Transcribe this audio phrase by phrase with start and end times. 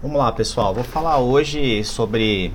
[0.00, 0.72] Vamos lá, pessoal.
[0.72, 2.52] Vou falar hoje sobre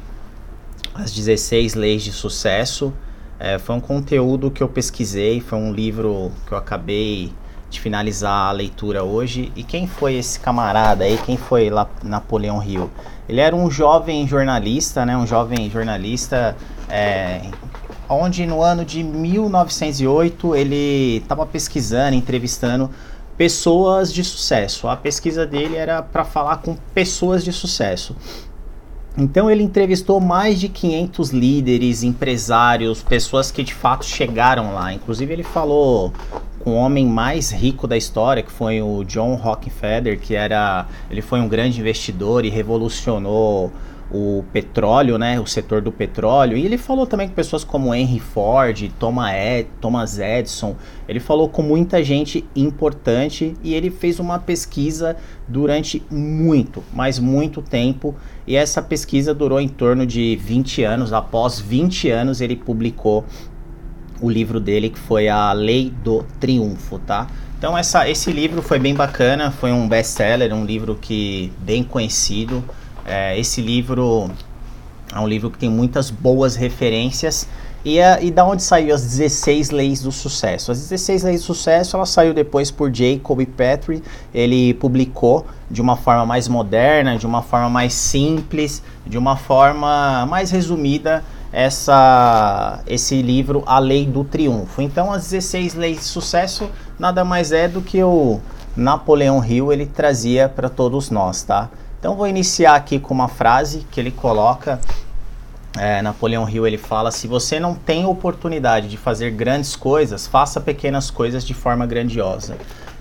[0.95, 2.93] as 16 leis de sucesso.
[3.37, 7.33] É, foi um conteúdo que eu pesquisei, foi um livro que eu acabei
[7.69, 9.51] de finalizar a leitura hoje.
[9.57, 11.19] E quem foi esse camarada aí?
[11.25, 12.89] Quem foi lá Napoleão Hill?
[13.27, 15.17] Ele era um jovem jornalista, né?
[15.17, 16.55] Um jovem jornalista,
[16.87, 17.41] é,
[18.07, 22.89] onde no ano de 1908 ele estava pesquisando, entrevistando
[23.37, 24.87] pessoas de sucesso.
[24.87, 28.15] A pesquisa dele era para falar com pessoas de sucesso.
[29.15, 34.91] Então ele entrevistou mais de 500 líderes, empresários, pessoas que de fato chegaram lá.
[34.91, 36.11] Inclusive ele falou
[36.59, 41.21] com o homem mais rico da história, que foi o John Rockefeller, que era, ele
[41.21, 43.71] foi um grande investidor e revolucionou
[44.11, 48.19] o petróleo, né, o setor do petróleo, e ele falou também com pessoas como Henry
[48.19, 50.75] Ford, Thomas Edison,
[51.07, 55.15] ele falou com muita gente importante e ele fez uma pesquisa
[55.47, 61.59] durante muito, mas muito tempo, e essa pesquisa durou em torno de 20 anos, após
[61.59, 63.25] 20 anos ele publicou
[64.21, 67.27] o livro dele que foi a Lei do Triunfo, tá?
[67.57, 72.63] Então essa, esse livro foi bem bacana, foi um best-seller, um livro que bem conhecido,
[73.05, 74.29] é, esse livro
[75.13, 77.47] é um livro que tem muitas boas referências.
[77.85, 80.71] E, é, e da onde saiu as 16 leis do sucesso?
[80.71, 84.01] As 16 leis do sucesso, ela saiu depois por Jacob Petrie.
[84.33, 90.25] Ele publicou de uma forma mais moderna, de uma forma mais simples, de uma forma
[90.25, 94.81] mais resumida essa, esse livro, A Lei do Triunfo.
[94.81, 98.39] Então, as 16 leis de sucesso nada mais é do que o
[98.75, 101.69] Napoleão Hill ele trazia para todos nós, tá?
[102.03, 104.77] Então vou iniciar aqui com uma frase que ele coloca.
[105.79, 110.59] É, Napoleão Hill ele fala: se você não tem oportunidade de fazer grandes coisas, faça
[110.59, 112.57] pequenas coisas de forma grandiosa.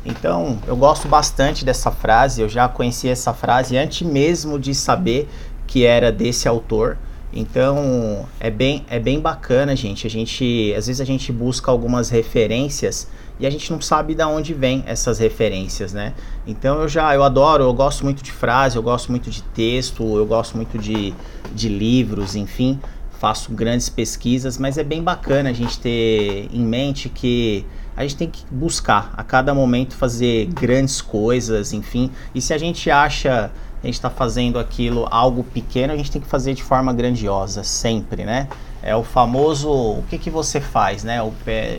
[0.06, 2.42] Então eu gosto bastante dessa frase.
[2.42, 5.28] Eu já conheci essa frase antes mesmo de saber
[5.66, 6.96] que era desse autor.
[7.32, 10.06] Então é bem, é bem bacana, gente.
[10.06, 13.08] A gente às vezes a gente busca algumas referências
[13.42, 16.14] e a gente não sabe de onde vem essas referências, né?
[16.46, 20.04] Então eu já eu adoro, eu gosto muito de frase, eu gosto muito de texto,
[20.16, 21.12] eu gosto muito de,
[21.52, 22.78] de livros, enfim,
[23.18, 27.66] faço grandes pesquisas, mas é bem bacana a gente ter em mente que
[27.96, 32.12] a gente tem que buscar a cada momento fazer grandes coisas, enfim.
[32.32, 33.50] E se a gente acha
[33.82, 37.64] a gente está fazendo aquilo algo pequeno, a gente tem que fazer de forma grandiosa,
[37.64, 38.46] sempre, né?
[38.82, 41.22] É o famoso, o que, que você faz, né?
[41.22, 41.32] O,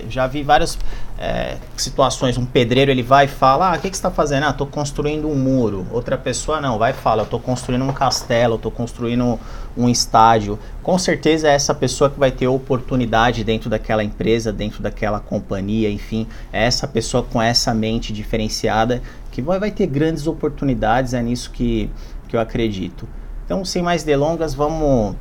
[0.10, 0.78] já vi várias
[1.18, 4.46] é, situações, um pedreiro ele vai e fala, ah, o que, que você está fazendo?
[4.46, 5.86] Ah, estou construindo um muro.
[5.92, 9.40] Outra pessoa não, vai e fala, eu estou construindo um castelo, estou construindo
[9.76, 10.58] um estádio.
[10.82, 15.90] Com certeza é essa pessoa que vai ter oportunidade dentro daquela empresa, dentro daquela companhia,
[15.90, 21.22] enfim, é essa pessoa com essa mente diferenciada que vai, vai ter grandes oportunidades, é
[21.22, 21.90] nisso que,
[22.28, 23.08] que eu acredito.
[23.46, 25.16] Então, sem mais delongas, vamos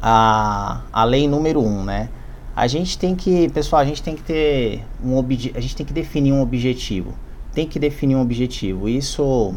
[0.00, 2.08] a, a lei número um, né?
[2.54, 5.86] A gente tem que, pessoal, a gente tem que ter um obje, a gente tem
[5.86, 7.14] que definir um objetivo.
[7.54, 8.88] Tem que definir um objetivo.
[8.88, 9.54] Isso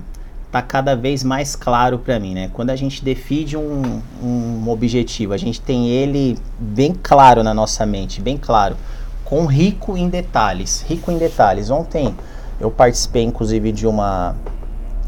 [0.52, 2.50] tá cada vez mais claro para mim, né?
[2.54, 7.86] Quando a gente define um, um objetivo, a gente tem ele bem claro na nossa
[7.86, 8.78] mente, bem claro,
[9.26, 11.72] com rico em detalhes, rico em detalhes.
[11.72, 12.14] Ontem
[12.60, 14.36] eu participei inclusive de uma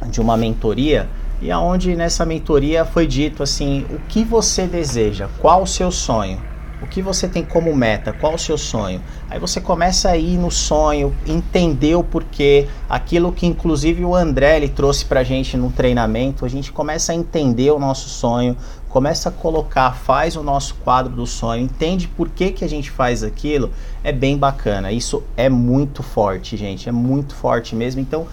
[0.09, 1.07] de uma mentoria
[1.45, 6.41] e aonde nessa mentoria foi dito assim, o que você deseja, qual o seu sonho?
[6.81, 8.11] O que você tem como meta?
[8.11, 8.99] Qual o seu sonho?
[9.29, 14.57] Aí você começa a ir no sonho, entender o porquê, aquilo que inclusive o André
[14.57, 18.57] ele trouxe pra gente no treinamento, a gente começa a entender o nosso sonho,
[18.89, 22.89] começa a colocar, faz o nosso quadro do sonho, entende por que, que a gente
[22.89, 23.69] faz aquilo,
[24.03, 24.91] é bem bacana.
[24.91, 28.01] Isso é muito forte, gente, é muito forte mesmo.
[28.01, 28.25] Então,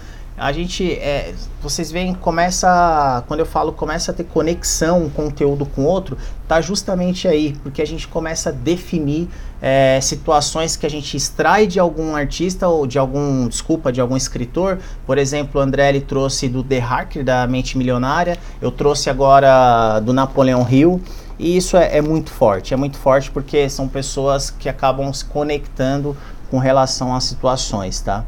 [0.43, 5.65] a gente, é, vocês veem, começa, quando eu falo começa a ter conexão um conteúdo
[5.65, 9.29] com outro, tá justamente aí, porque a gente começa a definir
[9.61, 14.17] é, situações que a gente extrai de algum artista ou de algum, desculpa, de algum
[14.17, 14.79] escritor.
[15.05, 20.01] Por exemplo, o André ele trouxe do The Hacker, da Mente Milionária, eu trouxe agora
[20.01, 21.01] do Napoleão Hill.
[21.39, 25.23] E isso é, é muito forte, é muito forte porque são pessoas que acabam se
[25.23, 26.17] conectando
[26.51, 28.25] com relação às situações, tá?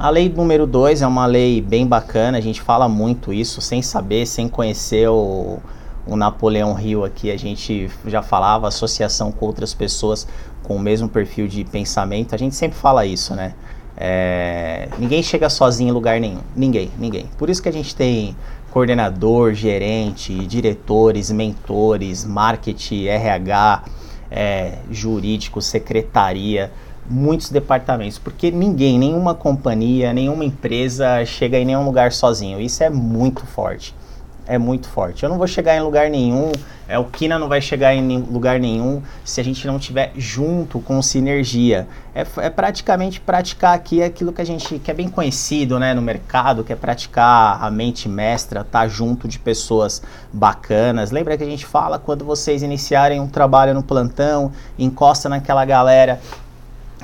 [0.00, 3.82] A lei número 2 é uma lei bem bacana, a gente fala muito isso sem
[3.82, 5.58] saber, sem conhecer o,
[6.06, 10.26] o Napoleão Rio aqui, a gente já falava associação com outras pessoas
[10.62, 13.52] com o mesmo perfil de pensamento, a gente sempre fala isso, né?
[13.94, 17.26] É, ninguém chega sozinho em lugar nenhum, ninguém, ninguém.
[17.36, 18.34] Por isso que a gente tem
[18.70, 23.84] coordenador, gerente, diretores, mentores, marketing, RH,
[24.30, 26.72] é, jurídico, secretaria,
[27.10, 32.60] muitos departamentos, porque ninguém, nenhuma companhia, nenhuma empresa chega em nenhum lugar sozinho.
[32.60, 33.94] Isso é muito forte
[34.50, 35.22] é muito forte.
[35.22, 36.50] Eu não vou chegar em lugar nenhum,
[36.88, 40.80] é, o Kina não vai chegar em lugar nenhum se a gente não tiver junto
[40.80, 41.86] com sinergia.
[42.12, 46.02] É, é praticamente praticar aqui aquilo que a gente que é bem conhecido né, no
[46.02, 50.02] mercado, que é praticar a mente mestra, estar tá junto de pessoas
[50.32, 51.12] bacanas.
[51.12, 56.20] Lembra que a gente fala quando vocês iniciarem um trabalho no plantão, encosta naquela galera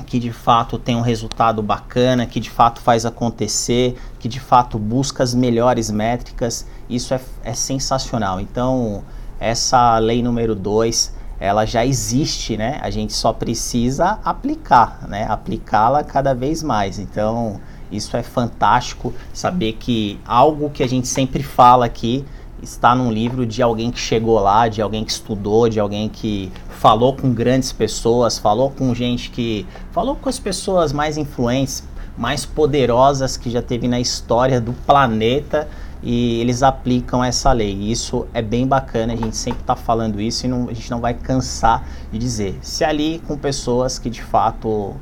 [0.04, 4.78] que de fato tem um resultado bacana, que de fato faz acontecer, que de fato
[4.78, 8.40] busca as melhores métricas, isso é, é sensacional.
[8.40, 9.02] Então,
[9.38, 12.78] essa lei número 2, ela já existe, né?
[12.82, 15.26] A gente só precisa aplicar, né?
[15.28, 16.98] Aplicá-la cada vez mais.
[16.98, 17.60] Então,
[17.90, 22.24] isso é fantástico saber que algo que a gente sempre fala aqui
[22.62, 26.50] está num livro de alguém que chegou lá, de alguém que estudou, de alguém que
[26.68, 31.84] falou com grandes pessoas, falou com gente que falou com as pessoas mais influentes,
[32.16, 35.68] mais poderosas que já teve na história do planeta
[36.02, 37.72] e eles aplicam essa lei.
[37.72, 41.00] Isso é bem bacana, a gente sempre está falando isso e não, a gente não
[41.00, 42.58] vai cansar de dizer.
[42.62, 44.94] Se ali com pessoas que de fato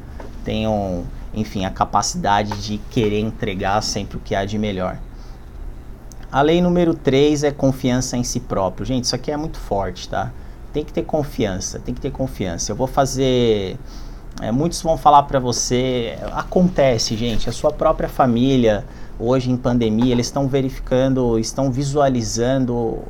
[0.44, 4.98] tenham, enfim, a capacidade de querer entregar sempre o que há de melhor.
[6.34, 8.84] A lei número 3 é confiança em si próprio.
[8.84, 10.32] Gente, isso aqui é muito forte, tá?
[10.72, 12.72] Tem que ter confiança, tem que ter confiança.
[12.72, 13.78] Eu vou fazer.
[14.42, 16.18] É, muitos vão falar para você.
[16.32, 17.48] Acontece, gente.
[17.48, 18.84] A sua própria família,
[19.16, 23.04] hoje em pandemia, eles estão verificando, estão visualizando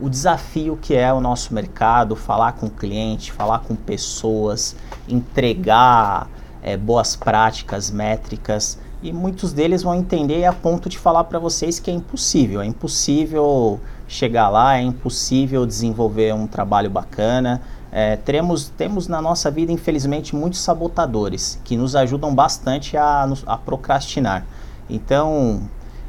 [0.00, 4.74] o desafio que é o nosso mercado, falar com cliente, falar com pessoas,
[5.06, 6.30] entregar
[6.62, 11.78] é, boas práticas, métricas e muitos deles vão entender a ponto de falar para vocês
[11.78, 17.62] que é impossível, é impossível chegar lá, é impossível desenvolver um trabalho bacana.
[17.92, 23.56] É, temos, temos na nossa vida, infelizmente, muitos sabotadores que nos ajudam bastante a, a
[23.56, 24.44] procrastinar.
[24.88, 25.62] Então,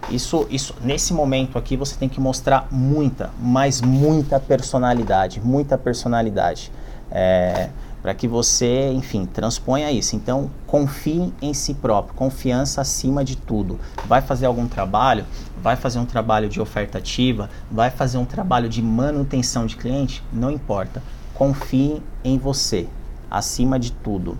[0.09, 6.71] isso, isso, nesse momento aqui, você tem que mostrar muita, mas muita personalidade, muita personalidade.
[7.09, 7.69] É,
[8.01, 10.15] para que você, enfim, transponha isso.
[10.15, 13.79] Então, confie em si próprio, confiança acima de tudo.
[14.07, 15.25] Vai fazer algum trabalho,
[15.61, 20.23] vai fazer um trabalho de oferta ativa, vai fazer um trabalho de manutenção de cliente,
[20.33, 21.01] não importa.
[21.35, 22.87] Confie em você,
[23.29, 24.37] acima de tudo.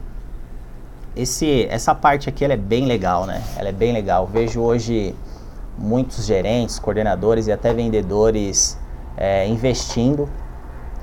[1.16, 3.44] Esse, essa parte aqui ela é bem legal, né?
[3.58, 4.26] Ela é bem legal.
[4.26, 5.14] Vejo hoje
[5.78, 8.78] muitos gerentes, coordenadores e até vendedores
[9.18, 10.30] é, investindo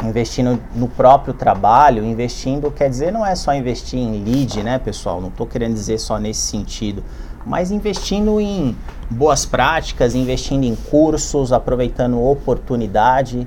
[0.05, 5.21] investindo no próprio trabalho, investindo quer dizer não é só investir em lead, né, pessoal?
[5.21, 7.03] Não estou querendo dizer só nesse sentido,
[7.45, 8.77] mas investindo em
[9.11, 13.47] boas práticas, investindo em cursos, aproveitando oportunidade.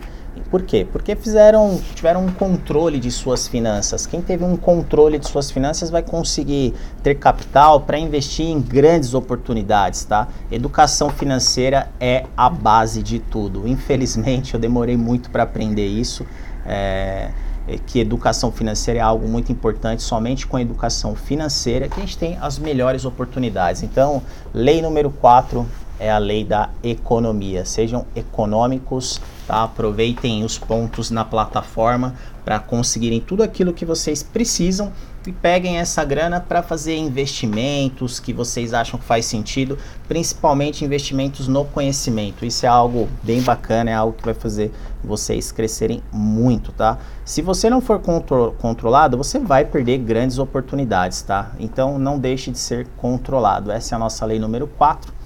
[0.51, 0.85] Por quê?
[0.91, 4.05] Porque fizeram, tiveram um controle de suas finanças.
[4.05, 9.13] Quem teve um controle de suas finanças vai conseguir ter capital para investir em grandes
[9.13, 10.27] oportunidades, tá?
[10.51, 13.65] Educação financeira é a base de tudo.
[13.65, 16.25] Infelizmente, eu demorei muito para aprender isso.
[16.65, 17.31] É,
[17.67, 22.01] é, que educação financeira é algo muito importante, somente com a educação financeira que a
[22.01, 23.83] gente tem as melhores oportunidades.
[23.83, 24.21] Então,
[24.53, 25.65] lei número 4
[26.01, 27.63] é a lei da economia.
[27.63, 29.21] Sejam econômicos,
[29.51, 29.63] tá?
[29.63, 32.15] aproveitem os pontos na plataforma
[32.45, 34.91] para conseguirem tudo aquilo que vocês precisam
[35.27, 39.77] e peguem essa grana para fazer investimentos que vocês acham que faz sentido,
[40.07, 42.45] principalmente investimentos no conhecimento.
[42.45, 44.71] Isso é algo bem bacana, é algo que vai fazer
[45.03, 46.97] vocês crescerem muito, tá?
[47.23, 51.51] Se você não for contro controlado, você vai perder grandes oportunidades, tá?
[51.59, 53.71] Então não deixe de ser controlado.
[53.71, 55.20] Essa é a nossa lei número 4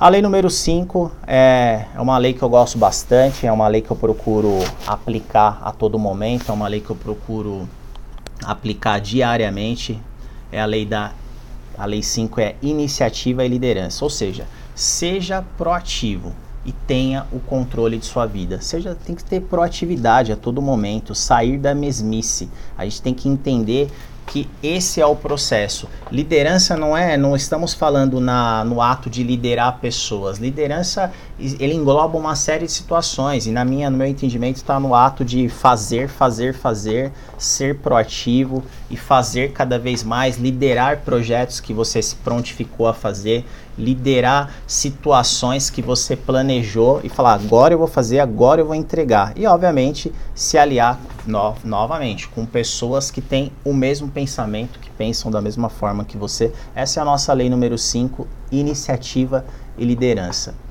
[0.00, 3.80] a lei número 5 é, é uma lei que eu gosto bastante, é uma lei
[3.80, 7.68] que eu procuro aplicar a todo momento, é uma lei que eu procuro
[8.44, 10.00] aplicar diariamente.
[10.52, 11.12] É a lei da
[11.76, 16.32] a lei 5 é iniciativa e liderança, ou seja, seja proativo
[16.64, 18.60] e tenha o controle de sua vida.
[18.60, 22.48] Seja tem que ter proatividade a todo momento, sair da mesmice.
[22.76, 23.90] A gente tem que entender
[24.28, 25.88] que esse é o processo.
[26.12, 30.38] Liderança não é, não estamos falando na, no ato de liderar pessoas.
[30.38, 34.94] Liderança ele engloba uma série de situações e na minha, no meu entendimento está no
[34.94, 41.72] ato de fazer, fazer, fazer, ser proativo e fazer cada vez mais, liderar projetos que
[41.72, 43.44] você se prontificou a fazer,
[43.78, 49.32] liderar situações que você planejou e falar agora eu vou fazer, agora eu vou entregar
[49.36, 55.30] e obviamente se aliar no, novamente com pessoas que têm o mesmo pensamento, que pensam
[55.30, 56.52] da mesma forma que você.
[56.74, 59.44] Essa é a nossa lei número 5, iniciativa
[59.76, 60.67] e liderança.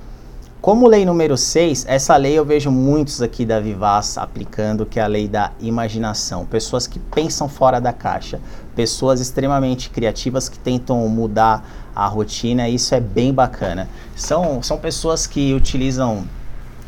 [0.59, 5.03] Como lei número 6, essa lei eu vejo muitos aqui da Vivaz aplicando, que é
[5.03, 6.45] a lei da imaginação.
[6.45, 8.39] Pessoas que pensam fora da caixa,
[8.75, 11.63] pessoas extremamente criativas que tentam mudar
[11.95, 13.87] a rotina, isso é bem bacana.
[14.15, 16.25] São, são pessoas que utilizam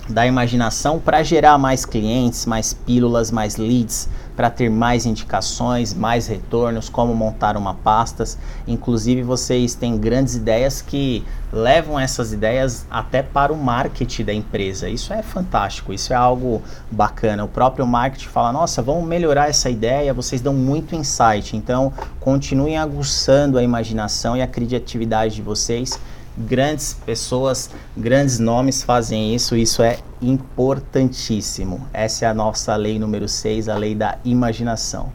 [0.10, 4.10] da imaginação para gerar mais clientes, mais pílulas, mais leads,
[4.40, 8.38] para ter mais indicações, mais retornos, como montar uma pastas.
[8.66, 14.88] Inclusive, vocês têm grandes ideias que levam essas ideias até para o marketing da empresa.
[14.88, 17.44] Isso é fantástico, isso é algo bacana.
[17.44, 21.58] O próprio marketing fala: nossa, vamos melhorar essa ideia, vocês dão muito insight.
[21.58, 21.92] Então,
[22.22, 26.00] continuem aguçando a imaginação e a criatividade de vocês
[26.40, 31.88] grandes pessoas, grandes nomes fazem isso, isso é importantíssimo.
[31.92, 35.12] Essa é a nossa lei número 6, a lei da imaginação.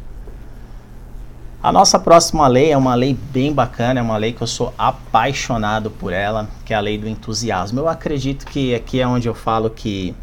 [1.62, 4.74] A nossa próxima lei é uma lei bem bacana, é uma lei que eu sou
[4.76, 7.80] apaixonado por ela, que é a lei do entusiasmo.
[7.80, 10.14] Eu acredito que aqui é onde eu falo que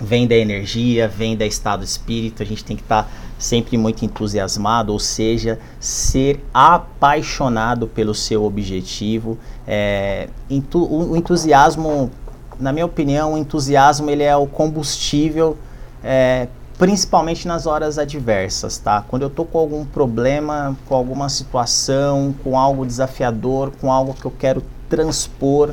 [0.00, 3.08] vem da energia, vem da estado espírito, a gente tem que estar tá
[3.38, 9.38] sempre muito entusiasmado, ou seja, ser apaixonado pelo seu objetivo.
[9.66, 12.10] É, o entusiasmo,
[12.58, 15.56] na minha opinião, o entusiasmo ele é o combustível,
[16.02, 19.04] é, principalmente nas horas adversas, tá?
[19.06, 24.24] Quando eu tô com algum problema, com alguma situação, com algo desafiador, com algo que
[24.24, 25.72] eu quero transpor,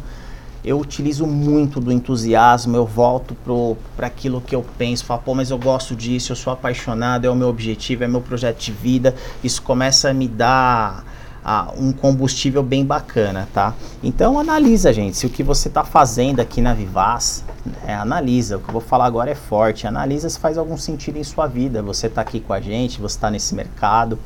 [0.64, 3.36] eu utilizo muito do entusiasmo, eu volto
[3.96, 7.30] para aquilo que eu penso, falo, pô, mas eu gosto disso, eu sou apaixonado, é
[7.30, 9.16] o meu objetivo, é meu projeto de vida.
[9.44, 11.04] Isso começa a me dar
[11.78, 13.74] um combustível bem bacana, tá?
[14.04, 17.44] Então analisa, gente, se o que você está fazendo aqui na Vivaz,
[17.86, 18.58] é, analisa.
[18.58, 19.88] O que eu vou falar agora é forte.
[19.88, 21.82] Analisa se faz algum sentido em sua vida.
[21.82, 24.20] Você está aqui com a gente, você está nesse mercado,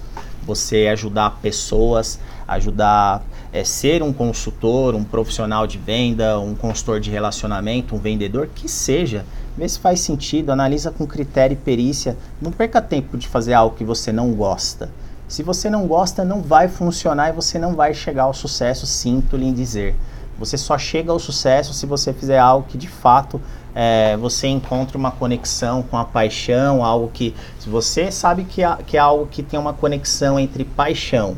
[0.46, 7.10] você ajudar pessoas, ajudar é, ser um consultor, um profissional de venda, um consultor de
[7.10, 9.26] relacionamento, um vendedor, que seja.
[9.58, 12.18] Vê se faz sentido, analisa com critério e perícia.
[12.42, 14.90] Não perca tempo de fazer algo que você não gosta.
[15.28, 19.36] Se você não gosta, não vai funcionar e você não vai chegar ao sucesso, sinto
[19.36, 19.96] lhe dizer.
[20.38, 23.42] Você só chega ao sucesso se você fizer algo que de fato
[23.76, 27.36] é, você encontra uma conexão com a paixão, algo que.
[27.68, 31.38] Você sabe que é, que é algo que tem uma conexão entre paixão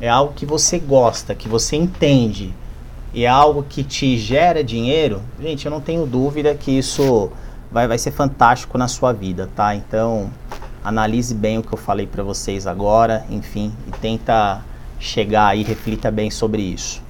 [0.00, 2.54] é algo que você gosta, que você entende,
[3.14, 7.30] e é algo que te gera dinheiro, gente, eu não tenho dúvida que isso
[7.70, 9.74] vai, vai ser fantástico na sua vida, tá?
[9.74, 10.30] Então,
[10.84, 14.62] analise bem o que eu falei para vocês agora, enfim, e tenta
[14.98, 17.02] chegar aí, reflita bem sobre isso.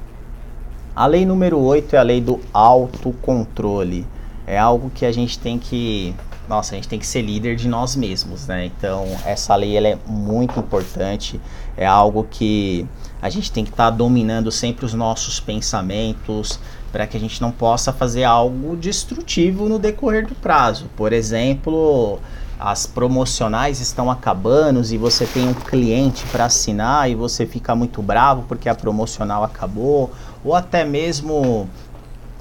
[0.95, 4.06] A lei número 8 é a lei do autocontrole.
[4.46, 6.14] É algo que a gente tem que
[6.48, 8.66] nossa, a gente tem que ser líder de nós mesmos, né?
[8.66, 11.40] Então, essa lei ela é muito importante,
[11.76, 12.86] é algo que
[13.20, 16.60] a gente tem que estar tá dominando sempre os nossos pensamentos
[16.92, 20.88] para que a gente não possa fazer algo destrutivo no decorrer do prazo.
[20.96, 22.20] Por exemplo,
[22.58, 28.00] as promocionais estão acabando e você tem um cliente para assinar e você fica muito
[28.00, 30.10] bravo porque a promocional acabou,
[30.44, 31.68] ou até mesmo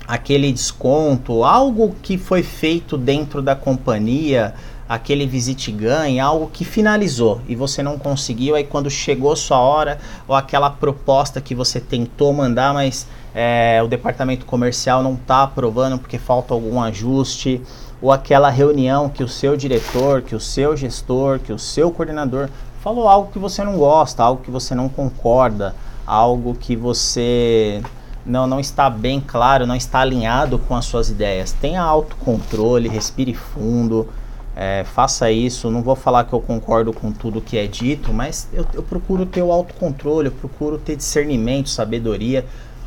[0.07, 4.53] aquele desconto, algo que foi feito dentro da companhia,
[4.87, 9.97] aquele visite ganhe, algo que finalizou e você não conseguiu, aí quando chegou sua hora,
[10.27, 15.97] ou aquela proposta que você tentou mandar, mas é, o departamento comercial não está aprovando
[15.97, 17.61] porque falta algum ajuste,
[18.01, 22.49] ou aquela reunião que o seu diretor, que o seu gestor, que o seu coordenador
[22.81, 27.81] falou algo que você não gosta, algo que você não concorda, algo que você
[28.25, 31.51] não, não está bem claro, não está alinhado com as suas ideias.
[31.51, 34.07] Tenha autocontrole, respire fundo,
[34.55, 35.69] é, faça isso.
[35.69, 39.25] Não vou falar que eu concordo com tudo que é dito, mas eu, eu procuro
[39.25, 42.45] ter o autocontrole, eu procuro ter discernimento, sabedoria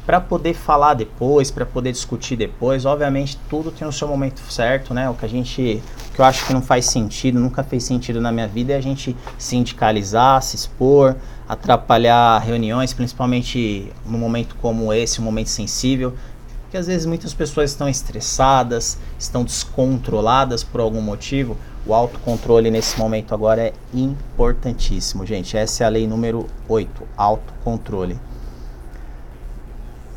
[0.08, 2.86] para poder falar depois, para poder discutir depois.
[2.86, 5.08] Obviamente, tudo tem o seu momento certo, né?
[5.10, 8.18] O que a gente, o que eu acho que não faz sentido, nunca fez sentido
[8.18, 11.14] na minha vida é a gente sindicalizar, se expor,
[11.48, 16.14] atrapalhar reuniões, principalmente num momento como esse, um momento sensível,
[16.62, 21.56] porque às vezes muitas pessoas estão estressadas, estão descontroladas por algum motivo.
[21.86, 25.56] O autocontrole nesse momento agora é importantíssimo, gente.
[25.56, 28.18] Essa é a lei número 8, autocontrole.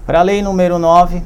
[0.06, 1.24] Para a lei número 9,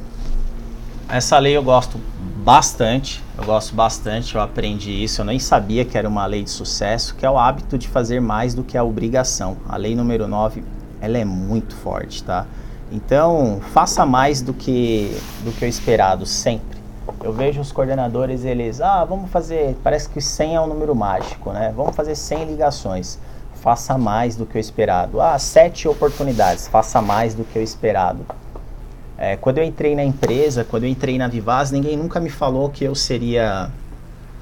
[1.08, 1.98] essa lei eu gosto
[2.46, 6.50] bastante, eu gosto bastante, eu aprendi isso, eu nem sabia que era uma lei de
[6.50, 9.56] sucesso, que é o hábito de fazer mais do que a obrigação.
[9.68, 10.62] A lei número 9,
[11.00, 12.46] ela é muito forte, tá?
[12.92, 16.78] Então, faça mais do que do que o esperado sempre.
[17.20, 21.50] Eu vejo os coordenadores, eles, ah, vamos fazer, parece que 100 é um número mágico,
[21.50, 21.74] né?
[21.76, 23.18] Vamos fazer 100 ligações.
[23.54, 25.20] Faça mais do que o esperado.
[25.20, 28.24] Ah, sete oportunidades, faça mais do que o esperado
[29.18, 32.68] É, quando eu entrei na empresa, quando eu entrei na Vivaz, ninguém nunca me falou
[32.68, 33.70] que eu seria,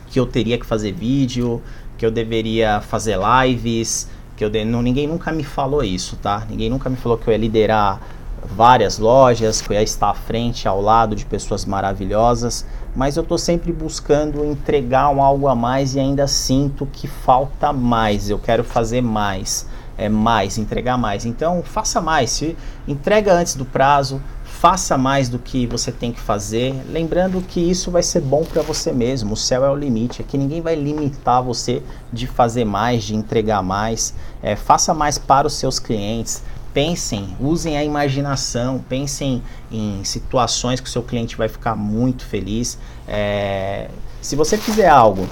[0.09, 1.62] que eu teria que fazer vídeo,
[1.97, 6.45] que eu deveria fazer lives, que eu de, não, ninguém nunca me falou isso, tá?
[6.49, 8.00] Ninguém nunca me falou que eu ia liderar
[8.45, 13.23] várias lojas, que eu ia estar à frente, ao lado de pessoas maravilhosas, mas eu
[13.23, 18.38] estou sempre buscando entregar um algo a mais e ainda sinto que falta mais, eu
[18.38, 19.66] quero fazer mais,
[19.97, 21.25] é mais, entregar mais.
[21.25, 24.21] Então faça mais, se entrega antes do prazo,
[24.64, 28.62] faça mais do que você tem que fazer, lembrando que isso vai ser bom para
[28.62, 29.35] você mesmo.
[29.35, 33.62] O céu é o limite, aqui ninguém vai limitar você de fazer mais, de entregar
[33.62, 34.14] mais.
[34.42, 36.42] É, faça mais para os seus clientes
[36.73, 42.78] pensem, usem a imaginação, pensem em situações que o seu cliente vai ficar muito feliz.
[43.06, 43.90] É,
[44.23, 45.28] se você fizer algo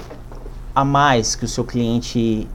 [0.75, 2.47] a mais que o seu cliente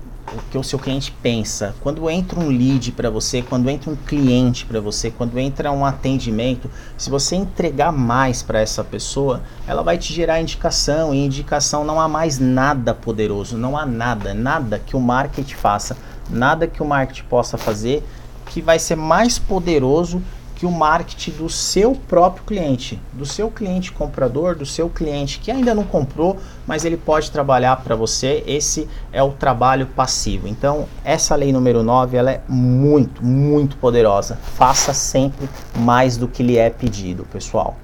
[0.50, 4.64] que o seu cliente pensa, quando entra um lead para você, quando entra um cliente
[4.64, 9.98] para você, quando entra um atendimento, se você entregar mais para essa pessoa, ela vai
[9.98, 14.96] te gerar indicação e indicação não há mais nada poderoso, não há nada, nada que
[14.96, 15.96] o marketing faça,
[16.30, 18.02] nada que o marketing possa fazer
[18.48, 20.22] que vai ser mais poderoso
[20.58, 25.52] que o marketing do seu próprio cliente, do seu cliente comprador, do seu cliente que
[25.52, 26.36] ainda não comprou,
[26.66, 28.42] mas ele pode trabalhar para você.
[28.44, 30.48] Esse é o trabalho passivo.
[30.48, 34.36] Então, essa lei número 9, ela é muito, muito poderosa.
[34.56, 37.76] Faça sempre mais do que lhe é pedido, pessoal.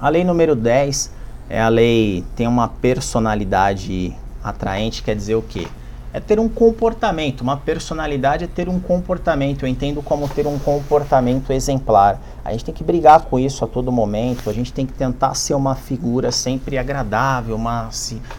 [0.00, 1.10] A lei número 10
[1.50, 5.66] é a lei tem uma personalidade atraente, quer dizer o quê?
[6.14, 9.64] É ter um comportamento, uma personalidade é ter um comportamento.
[9.64, 12.20] Eu entendo como ter um comportamento exemplar.
[12.44, 15.34] A gente tem que brigar com isso a todo momento, a gente tem que tentar
[15.34, 17.88] ser uma figura sempre agradável, uma,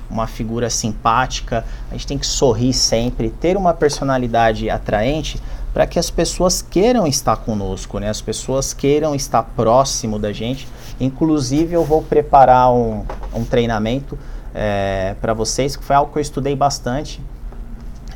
[0.09, 5.41] uma figura simpática, a gente tem que sorrir sempre, ter uma personalidade atraente
[5.73, 8.09] para que as pessoas queiram estar conosco, né?
[8.09, 10.67] as pessoas queiram estar próximo da gente.
[10.99, 13.03] Inclusive, eu vou preparar um,
[13.33, 14.19] um treinamento
[14.53, 17.19] é, para vocês, que foi algo que eu estudei bastante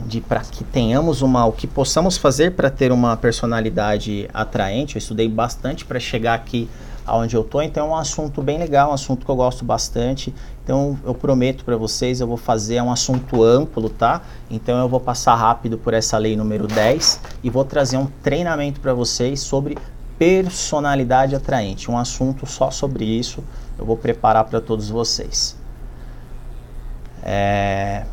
[0.05, 4.95] de para que tenhamos uma o que possamos fazer para ter uma personalidade atraente.
[4.95, 6.69] Eu estudei bastante para chegar aqui
[7.05, 10.33] aonde eu tô, então é um assunto bem legal, um assunto que eu gosto bastante.
[10.63, 14.21] Então eu prometo para vocês, eu vou fazer é um assunto amplo, tá?
[14.51, 18.81] Então eu vou passar rápido por essa lei número 10 e vou trazer um treinamento
[18.81, 19.77] para vocês sobre
[20.19, 23.41] personalidade atraente, um assunto só sobre isso.
[23.79, 25.55] Eu vou preparar para todos vocês.
[27.23, 28.03] É,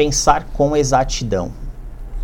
[0.00, 1.52] pensar com exatidão.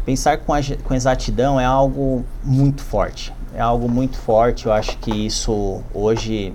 [0.06, 3.34] Pensar com, com exatidão é algo muito forte.
[3.54, 4.64] É algo muito forte.
[4.64, 6.54] Eu acho que isso hoje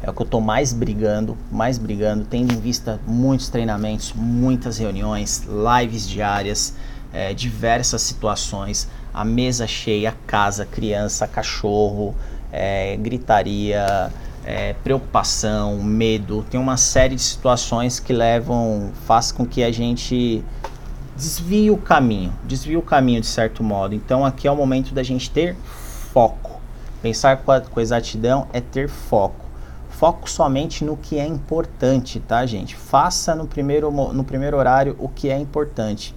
[0.00, 4.78] é o que eu estou mais brigando, mais brigando, tendo em vista muitos treinamentos, muitas
[4.78, 6.76] reuniões, lives diárias,
[7.12, 12.14] é, diversas situações, a mesa cheia, casa, criança, cachorro,
[12.52, 14.12] é, gritaria,
[14.44, 20.44] é, preocupação, medo, tem uma série de situações que levam, faz com que a gente
[21.16, 23.94] desvie o caminho, desvie o caminho de certo modo.
[23.94, 25.56] Então aqui é o momento da gente ter
[26.12, 26.60] foco.
[27.00, 29.44] Pensar com, a, com exatidão é ter foco.
[29.90, 32.74] Foco somente no que é importante, tá, gente?
[32.74, 36.14] Faça no primeiro, no primeiro horário o que é importante,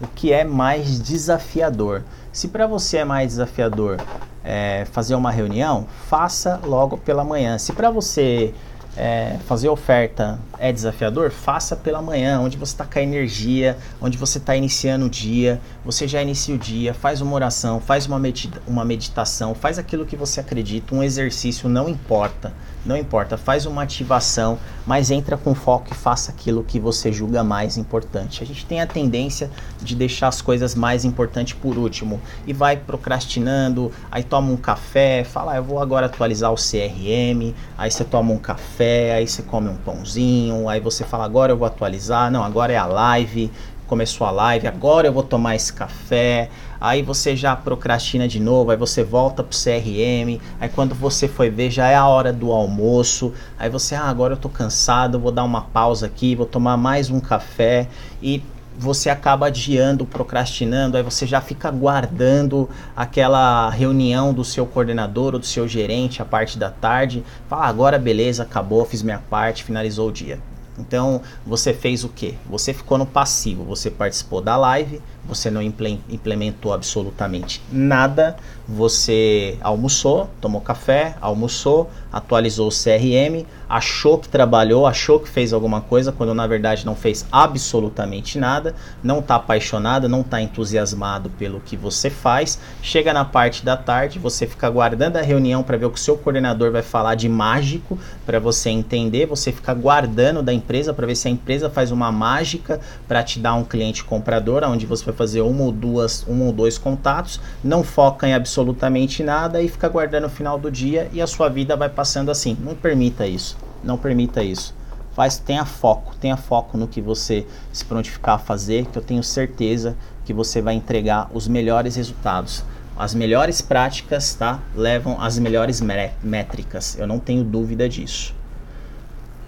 [0.00, 2.02] o que é mais desafiador.
[2.30, 3.98] Se para você é mais desafiador
[4.44, 7.58] é, fazer uma reunião, faça logo pela manhã.
[7.58, 8.52] Se para você
[8.96, 14.18] é, fazer oferta é desafiador, faça pela manhã, onde você está com a energia, onde
[14.18, 18.18] você está iniciando o dia, você já inicia o dia, faz uma oração, faz uma,
[18.18, 22.52] medita uma meditação, faz aquilo que você acredita, um exercício, não importa,
[22.84, 27.44] não importa, faz uma ativação, mas entra com foco e faça aquilo que você julga
[27.44, 28.42] mais importante.
[28.42, 32.76] A gente tem a tendência de deixar as coisas mais importantes por último e vai
[32.76, 38.04] procrastinando, aí toma um café, fala, ah, eu vou agora atualizar o CRM, aí você
[38.04, 42.30] toma um café aí você come um pãozinho, aí você fala, agora eu vou atualizar,
[42.30, 43.50] não, agora é a live,
[43.92, 46.48] começou a live, agora eu vou tomar esse café,
[46.80, 51.50] aí você já procrastina de novo, aí você volta pro CRM, aí quando você foi
[51.50, 55.30] ver já é a hora do almoço, aí você, ah, agora eu tô cansado, vou
[55.30, 57.86] dar uma pausa aqui, vou tomar mais um café.
[58.22, 58.42] E
[58.78, 65.38] você acaba adiando, procrastinando, aí você já fica guardando aquela reunião do seu coordenador ou
[65.38, 70.08] do seu gerente a parte da tarde, fala agora beleza, acabou, fiz minha parte, finalizou
[70.08, 70.38] o dia.
[70.78, 72.36] Então você fez o que?
[72.46, 80.28] Você ficou no passivo, você participou da live, você não implementou absolutamente nada, você almoçou,
[80.40, 86.34] tomou café, almoçou, atualizou o CRM, achou que trabalhou, achou que fez alguma coisa, quando
[86.34, 92.10] na verdade não fez absolutamente nada, não está apaixonado, não está entusiasmado pelo que você
[92.10, 92.58] faz.
[92.82, 96.02] Chega na parte da tarde, você fica aguardando a reunião para ver o que o
[96.02, 101.06] seu coordenador vai falar de mágico para você entender, você fica guardando da empresa para
[101.06, 105.11] ver se a empresa faz uma mágica para te dar um cliente comprador, onde você
[105.12, 109.68] vai fazer uma ou duas, um ou dois contatos, não foca em absolutamente nada e
[109.68, 112.56] fica guardando o final do dia e a sua vida vai passando assim.
[112.60, 113.56] Não permita isso.
[113.84, 114.74] Não permita isso.
[115.12, 119.22] Faz, tenha foco, tenha foco no que você se prontificar a fazer, que eu tenho
[119.22, 119.94] certeza
[120.24, 122.64] que você vai entregar os melhores resultados.
[122.96, 124.60] As melhores práticas, tá?
[124.74, 125.82] Levam as melhores
[126.22, 126.98] métricas.
[126.98, 128.34] Eu não tenho dúvida disso.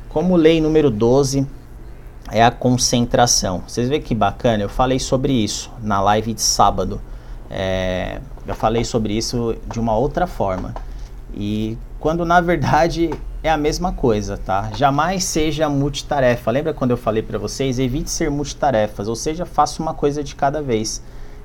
[0.08, 1.46] Como lei número 12
[2.30, 3.62] é a concentração.
[3.66, 4.62] Vocês veem que bacana?
[4.62, 7.00] Eu falei sobre isso na live de sábado.
[7.50, 10.74] É, eu falei sobre isso de uma outra forma.
[11.34, 13.10] E quando na verdade
[13.42, 14.70] é a mesma coisa, tá?
[14.74, 16.50] Jamais seja multitarefa.
[16.50, 17.78] Lembra quando eu falei para vocês?
[17.78, 21.02] Evite ser multitarefas, ou seja, faça uma coisa de cada vez.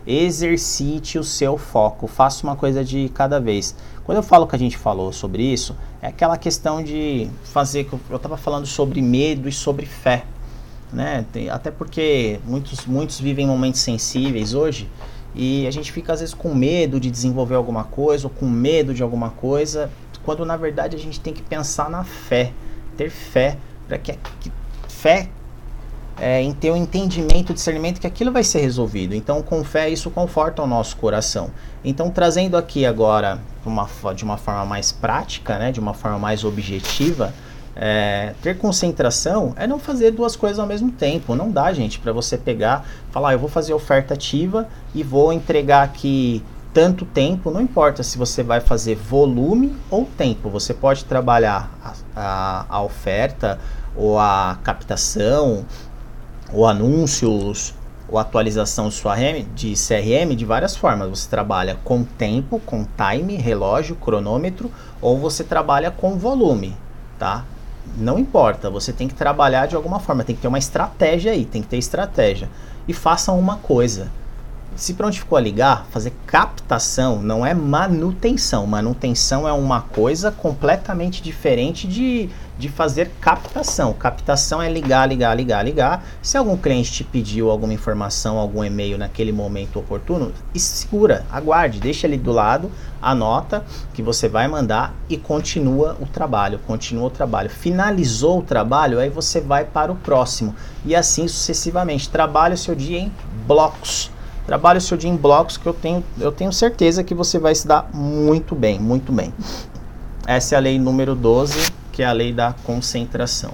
[0.07, 3.75] Exercite o seu foco, faça uma coisa de cada vez.
[4.05, 7.87] Quando eu falo que a gente falou sobre isso, é aquela questão de fazer.
[8.09, 10.23] Eu estava falando sobre medo e sobre fé,
[10.91, 11.25] né?
[11.31, 14.89] Tem, até porque muitos, muitos vivem momentos sensíveis hoje
[15.35, 18.93] e a gente fica às vezes com medo de desenvolver alguma coisa ou com medo
[18.93, 19.89] de alguma coisa
[20.23, 22.51] quando na verdade a gente tem que pensar na fé,
[22.97, 24.51] ter fé, para que, que,
[24.87, 25.29] fé
[26.19, 29.15] é, em ter o um entendimento, discernimento que aquilo vai ser resolvido.
[29.15, 31.49] Então, com fé, isso conforta o nosso coração.
[31.83, 36.43] Então, trazendo aqui agora uma, de uma forma mais prática, né, de uma forma mais
[36.43, 37.33] objetiva,
[37.81, 41.33] é, ter concentração é não fazer duas coisas ao mesmo tempo.
[41.33, 45.31] Não dá, gente, para você pegar, falar, ah, eu vou fazer oferta ativa e vou
[45.31, 51.03] entregar aqui tanto tempo, não importa se você vai fazer volume ou tempo, você pode
[51.05, 53.59] trabalhar a, a, a oferta
[53.95, 55.65] ou a captação
[56.53, 57.73] ou anúncios
[58.07, 61.09] ou atualização de sua RM, de CRM de várias formas.
[61.09, 64.69] Você trabalha com tempo, com time, relógio, cronômetro,
[65.01, 66.75] ou você trabalha com volume,
[67.17, 67.45] tá?
[67.97, 71.45] Não importa, você tem que trabalhar de alguma forma, tem que ter uma estratégia aí,
[71.45, 72.49] tem que ter estratégia.
[72.87, 74.09] E faça uma coisa
[74.79, 78.65] se prontificou a ligar, fazer captação não é manutenção.
[78.65, 83.93] Manutenção é uma coisa completamente diferente de, de fazer captação.
[83.93, 86.05] Captação é ligar, ligar, ligar, ligar.
[86.21, 92.05] Se algum cliente te pediu alguma informação, algum e-mail naquele momento oportuno, segura, aguarde, deixa
[92.05, 92.69] ele do lado,
[93.01, 97.49] anota que você vai mandar e continua o trabalho, continua o trabalho.
[97.49, 100.53] Finalizou o trabalho, aí você vai para o próximo
[100.85, 102.09] e assim sucessivamente.
[102.09, 103.11] Trabalhe o seu dia em
[103.47, 104.11] blocos
[104.49, 107.53] Trabalhe o seu dia em blocos que eu tenho, eu tenho certeza que você vai
[107.53, 109.31] se dar muito bem, muito bem.
[110.25, 113.51] Essa é a lei número 12, que é a lei da concentração.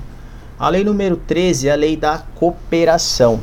[0.59, 3.39] A lei número 13 é a lei da cooperação.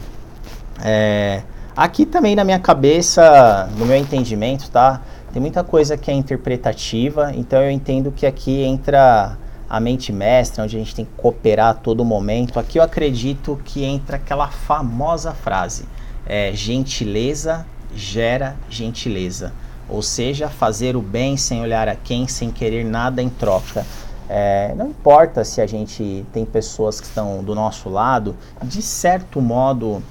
[0.80, 1.42] É,
[1.76, 5.02] aqui também na minha cabeça, no meu entendimento, tá?
[5.32, 9.36] Tem muita coisa que é interpretativa, então eu entendo que aqui entra
[9.68, 12.60] a mente mestra, onde a gente tem que cooperar a todo momento.
[12.60, 15.84] Aqui eu acredito que entra aquela famosa frase:
[16.24, 19.52] é, gentileza gera gentileza.
[19.88, 23.84] Ou seja, fazer o bem sem olhar a quem, sem querer nada em troca.
[24.28, 29.40] É, não importa se a gente tem pessoas que estão do nosso lado, de certo
[29.40, 30.02] modo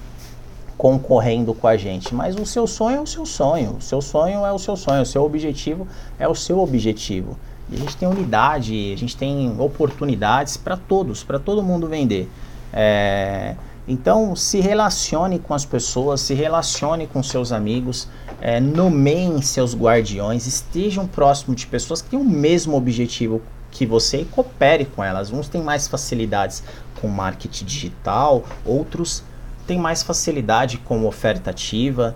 [0.76, 4.44] concorrendo com a gente, mas o seu sonho é o seu sonho, o seu sonho
[4.44, 5.86] é o seu sonho, o seu objetivo
[6.18, 7.36] é o seu objetivo.
[7.70, 12.28] E a gente tem unidade, a gente tem oportunidades para todos, para todo mundo vender.
[12.72, 13.54] É,
[13.86, 18.08] então, se relacione com as pessoas, se relacione com seus amigos,
[18.40, 23.40] é, nomeiem seus guardiões, estejam próximo de pessoas que têm o mesmo objetivo
[23.72, 25.32] que você coopere com elas.
[25.32, 26.62] Uns têm mais facilidades
[27.00, 29.24] com marketing digital, outros
[29.66, 32.14] têm mais facilidade com oferta ativa.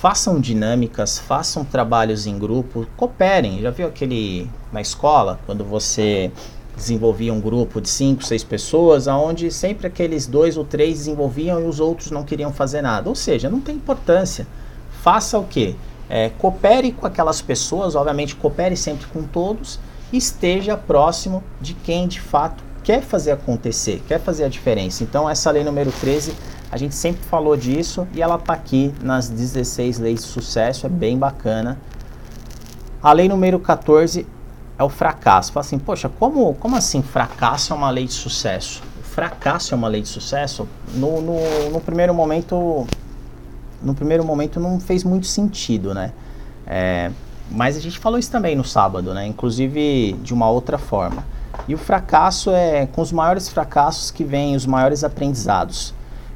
[0.00, 3.60] Façam dinâmicas, façam trabalhos em grupo, cooperem.
[3.60, 6.32] Já viu aquele na escola, quando você
[6.76, 11.64] desenvolvia um grupo de cinco, seis pessoas, aonde sempre aqueles dois ou três desenvolviam e
[11.64, 13.08] os outros não queriam fazer nada.
[13.08, 14.46] Ou seja, não tem importância.
[15.02, 15.74] Faça o quê?
[16.08, 19.78] É, coopere com aquelas pessoas, obviamente coopere sempre com todos,
[20.16, 25.02] esteja próximo de quem de fato quer fazer acontecer, quer fazer a diferença.
[25.02, 26.34] Então essa lei número 13,
[26.70, 30.88] a gente sempre falou disso e ela está aqui nas 16 leis de sucesso, é
[30.88, 31.78] bem bacana.
[33.02, 34.26] A lei número 14
[34.78, 35.52] é o fracasso.
[35.52, 38.82] Fala assim, poxa, como, como assim fracasso é uma lei de sucesso?
[39.02, 40.68] Fracasso é uma lei de sucesso?
[40.94, 42.86] No, no, no primeiro momento,
[43.82, 46.12] no primeiro momento não fez muito sentido, né?
[46.66, 47.10] É,
[47.50, 49.26] mas a gente falou isso também no sábado, né?
[49.26, 51.24] Inclusive de uma outra forma.
[51.68, 55.94] E o fracasso é com os maiores fracassos que vêm os maiores aprendizados.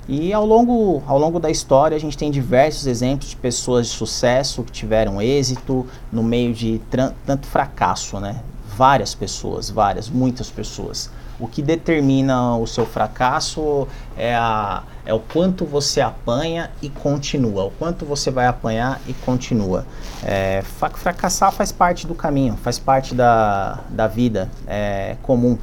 [0.08, 3.92] E ao longo, ao longo da história a gente tem diversos exemplos de pessoas de
[3.92, 6.80] sucesso que tiveram êxito no meio de
[7.26, 8.40] tanto fracasso, né?
[8.74, 11.10] Várias pessoas, várias, muitas pessoas.
[11.40, 17.64] O que determina o seu fracasso é, a, é o quanto você apanha e continua,
[17.64, 19.86] o quanto você vai apanhar e continua.
[20.24, 20.62] É,
[20.94, 25.56] fracassar faz parte do caminho, faz parte da, da vida, é comum.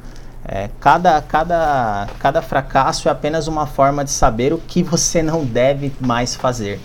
[0.48, 5.44] É, cada, cada, cada fracasso é apenas uma forma de saber o que você não
[5.44, 6.80] deve mais fazer.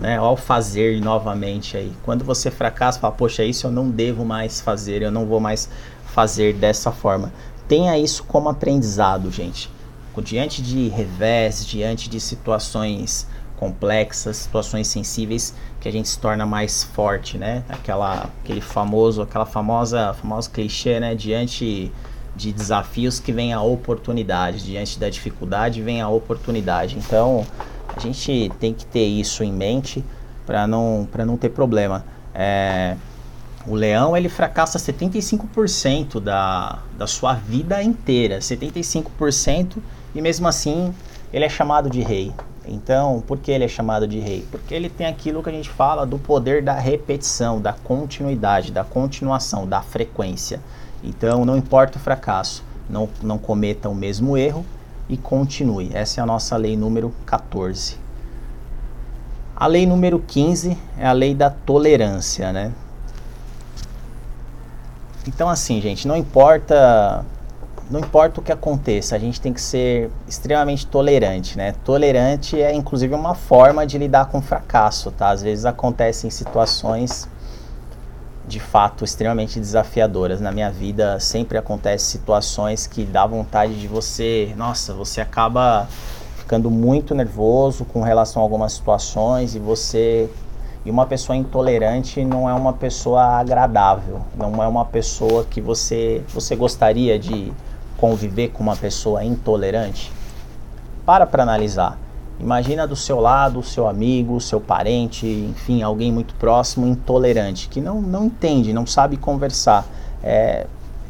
[0.00, 0.16] Né?
[0.16, 1.92] Ao fazer novamente aí.
[2.04, 5.68] Quando você fracassa, fala, poxa, isso eu não devo mais fazer, eu não vou mais
[6.06, 7.32] fazer dessa forma.
[7.68, 9.70] Tenha isso como aprendizado, gente.
[10.22, 16.84] Diante de revés, diante de situações complexas, situações sensíveis, que a gente se torna mais
[16.84, 17.64] forte, né?
[17.68, 21.14] Aquela, aquele famoso, aquela famosa, famoso clichê, né?
[21.14, 21.90] Diante
[22.36, 26.96] de desafios que vem a oportunidade, diante da dificuldade vem a oportunidade.
[26.98, 27.46] Então,
[27.96, 30.04] a gente tem que ter isso em mente
[30.44, 32.04] para não, não ter problema.
[32.34, 32.96] É,
[33.66, 39.76] o leão ele fracassa 75% da, da sua vida inteira, 75%
[40.14, 40.94] e mesmo assim
[41.32, 42.32] ele é chamado de rei.
[42.66, 44.46] Então, por que ele é chamado de rei?
[44.50, 48.84] Porque ele tem aquilo que a gente fala do poder da repetição, da continuidade, da
[48.84, 50.60] continuação, da frequência.
[51.02, 54.64] Então, não importa o fracasso, não, não cometa o mesmo erro
[55.08, 55.90] e continue.
[55.92, 57.98] Essa é a nossa lei número 14.
[59.56, 62.72] A lei número 15 é a lei da tolerância, né?
[65.26, 67.24] Então, assim, gente, não importa
[67.90, 71.74] não importa o que aconteça, a gente tem que ser extremamente tolerante, né?
[71.84, 75.30] Tolerante é inclusive uma forma de lidar com fracasso, tá?
[75.30, 77.28] Às vezes acontecem situações
[78.46, 80.40] de fato extremamente desafiadoras.
[80.40, 85.86] Na minha vida sempre acontecem situações que dá vontade de você, nossa, você acaba
[86.36, 90.28] ficando muito nervoso com relação a algumas situações e você
[90.84, 96.22] e uma pessoa intolerante não é uma pessoa agradável, não é uma pessoa que você
[96.28, 97.52] você gostaria de
[97.96, 100.12] conviver com uma pessoa intolerante.
[101.06, 101.98] Para para analisar.
[102.38, 108.02] Imagina do seu lado seu amigo, seu parente, enfim, alguém muito próximo, intolerante, que não,
[108.02, 109.86] não entende, não sabe conversar.
[110.22, 110.66] É,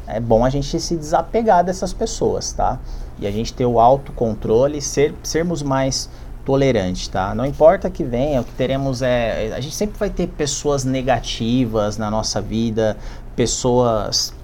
[0.07, 2.79] é bom a gente se desapegar dessas pessoas, tá?
[3.19, 6.11] E a gente ter o autocontrole, ser, sermos mais
[6.45, 7.35] tolerantes, tá?
[7.35, 9.53] Não importa que venha, o que teremos é.
[9.57, 12.97] A gente sempre vai ter pessoas negativas na nossa vida,
[13.35, 14.35] pessoas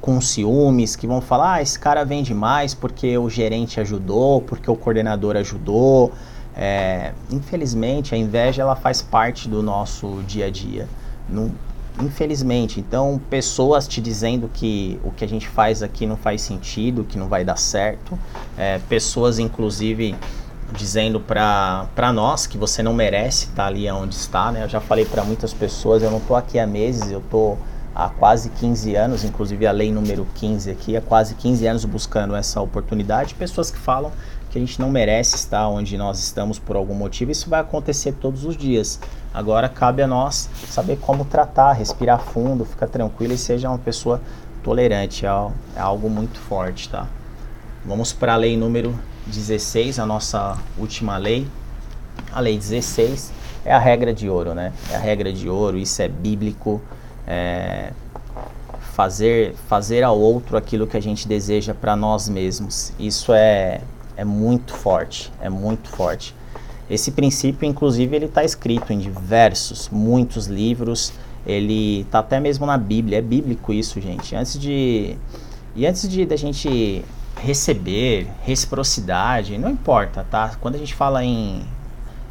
[0.00, 4.70] com ciúmes, que vão falar: ah, esse cara vende mais porque o gerente ajudou, porque
[4.70, 6.12] o coordenador ajudou.
[6.56, 10.88] É, infelizmente, a inveja ela faz parte do nosso dia a dia.
[11.28, 11.50] Não,
[12.00, 17.04] infelizmente, então, pessoas te dizendo que o que a gente faz aqui não faz sentido,
[17.04, 18.18] que não vai dar certo,
[18.56, 20.14] é, pessoas, inclusive,
[20.72, 24.64] dizendo para nós que você não merece estar ali onde está, né?
[24.64, 27.58] Eu já falei para muitas pessoas, eu não estou aqui há meses, eu estou
[27.94, 32.36] há quase 15 anos, inclusive a lei número 15 aqui, há quase 15 anos buscando
[32.36, 34.12] essa oportunidade, pessoas que falam
[34.50, 38.12] que a gente não merece estar onde nós estamos por algum motivo, isso vai acontecer
[38.12, 39.00] todos os dias.
[39.32, 44.20] Agora cabe a nós saber como tratar, respirar fundo, ficar tranquilo e seja uma pessoa
[44.62, 45.28] tolerante, é,
[45.76, 47.06] é algo muito forte, tá?
[47.84, 51.46] Vamos para a lei número 16, a nossa última lei.
[52.32, 53.32] A lei 16
[53.64, 54.72] é a regra de ouro, né?
[54.90, 56.80] É a regra de ouro, isso é bíblico
[57.26, 57.92] é,
[58.94, 62.92] fazer, fazer ao outro aquilo que a gente deseja para nós mesmos.
[62.98, 63.80] Isso é,
[64.16, 66.34] é muito forte, é muito forte.
[66.88, 71.12] Esse princípio, inclusive, ele está escrito em diversos, muitos livros.
[71.44, 73.18] Ele está até mesmo na Bíblia.
[73.18, 74.34] É bíblico isso, gente.
[74.34, 75.16] Antes de
[75.74, 77.04] e antes de da gente
[77.46, 80.56] receber reciprocidade, não importa, tá?
[80.60, 81.64] Quando a gente fala em,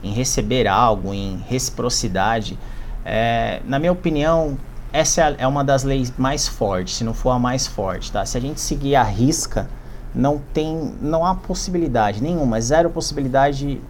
[0.04, 2.60] em receber algo, em reciprocidade,
[3.06, 4.58] é, na minha opinião,
[4.92, 8.26] essa é, é uma das leis mais fortes, se não for a mais forte, tá?
[8.26, 9.70] Se a gente seguir a risca,
[10.14, 13.82] não tem, não há possibilidade nenhuma, zero possibilidade de,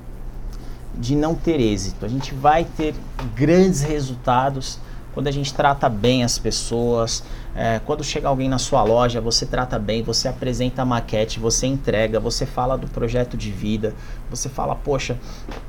[0.94, 2.06] de não ter êxito.
[2.06, 2.94] A gente vai ter
[3.36, 4.80] grandes resultados
[5.16, 7.24] quando a gente trata bem as pessoas,
[7.56, 11.66] é, quando chega alguém na sua loja, você trata bem, você apresenta a maquete, você
[11.66, 13.96] entrega, você fala do projeto de vida,
[14.30, 15.18] você fala, poxa,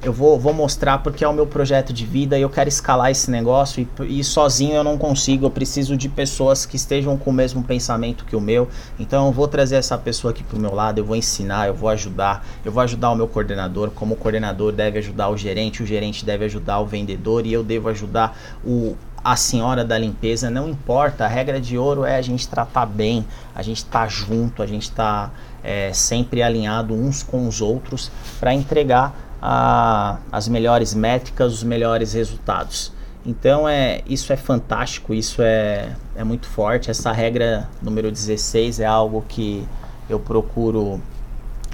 [0.02, 3.12] eu vou, vou mostrar porque é o meu projeto de vida e eu quero escalar
[3.12, 7.30] esse negócio e, e sozinho eu não consigo, eu preciso de pessoas que estejam com
[7.30, 10.74] o mesmo pensamento que o meu, então eu vou trazer essa pessoa aqui pro meu
[10.74, 14.16] lado, eu vou ensinar, eu vou ajudar, eu vou ajudar o meu coordenador, como o
[14.16, 18.36] coordenador deve ajudar o gerente, o gerente deve ajudar o vendedor e eu devo ajudar
[18.64, 22.86] o a senhora da limpeza, não importa, a regra de ouro é a gente tratar
[22.86, 25.32] bem, a gente tá junto, a gente tá
[25.64, 28.08] é, sempre alinhado uns com os outros
[28.38, 32.92] para entregar a, as melhores métricas, os melhores resultados.
[33.26, 36.88] Então é, isso é fantástico, isso é, é muito forte.
[36.88, 39.66] Essa regra número 16 é algo que
[40.08, 41.02] eu procuro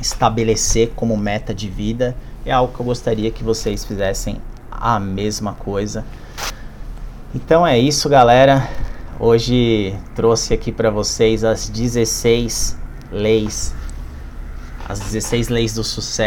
[0.00, 2.16] estabelecer como meta de vida.
[2.46, 6.02] É algo que eu gostaria que vocês fizessem a mesma coisa.
[7.34, 8.68] Então é isso, galera.
[9.18, 12.76] Hoje trouxe aqui para vocês as 16
[13.10, 13.74] leis,
[14.86, 16.22] as 16 leis do sucesso.